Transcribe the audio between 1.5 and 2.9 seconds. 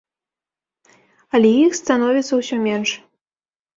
іх становіцца ўсё менш.